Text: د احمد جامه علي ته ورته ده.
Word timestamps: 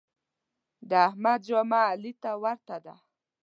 د 0.89 0.91
احمد 1.07 1.39
جامه 1.47 1.81
علي 1.89 2.11
ته 2.21 2.31
ورته 2.43 2.77
ده. 2.85 2.95